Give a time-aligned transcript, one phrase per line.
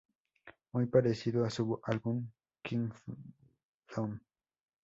[0.73, 2.25] Muy parecido a su álbum
[2.63, 4.19] "Kingdom".